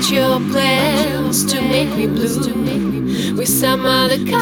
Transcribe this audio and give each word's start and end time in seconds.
your 0.00 0.40
plans 0.50 1.44
to 1.52 1.60
make 1.60 1.88
me 1.96 2.06
blue. 2.06 3.36
With 3.36 3.48
some 3.48 3.84
other 3.84 4.16
guy 4.16 4.38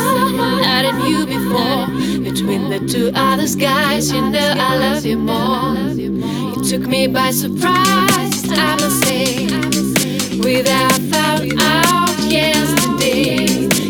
I 0.65 0.83
didn't 0.83 1.07
you 1.11 1.27
before. 1.27 1.87
Between 2.23 2.71
the 2.71 2.79
two 2.87 3.11
other 3.15 3.49
guys, 3.59 4.13
you 4.13 4.21
know 4.21 4.55
I 4.57 4.77
love 4.79 5.05
you 5.05 5.19
more. 5.19 5.75
You 5.95 6.63
took 6.63 6.87
me 6.89 7.07
by 7.09 7.33
surprise, 7.33 8.45
I 8.51 8.77
must 8.81 9.05
say. 9.05 9.47
Without 10.39 11.01
found 11.13 11.53
out 11.61 12.19
yesterday, 12.31 13.47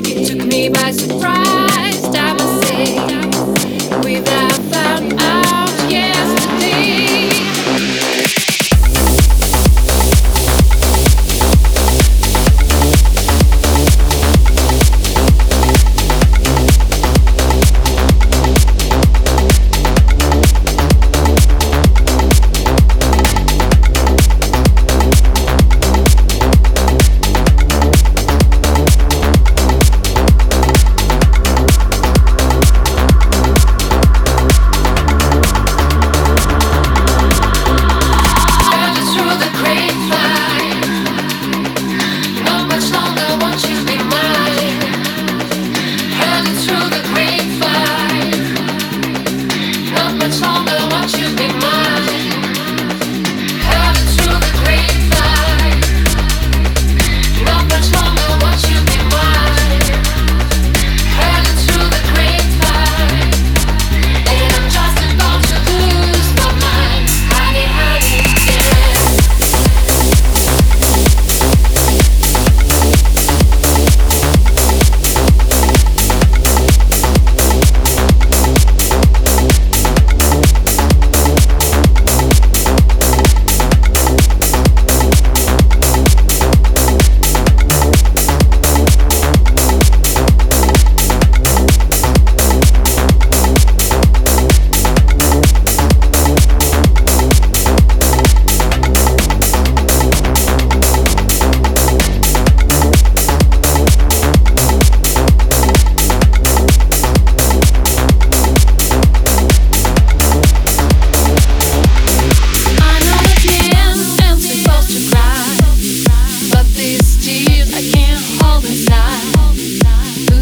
you 0.08 0.26
took 0.26 0.46
me 0.46 0.68
by 0.70 0.92
surprise, 0.92 2.04
I 2.04 2.32
must 2.32 2.68
say. 2.68 2.94
Without 4.02 4.60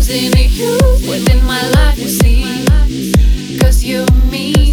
seeing 0.08 0.32
you 0.52 0.78
within 1.06 1.44
my 1.44 1.60
life, 1.76 1.98
you 1.98 2.08
see. 2.08 2.64
Cause 3.60 3.84
you 3.84 4.06
mean. 4.30 4.67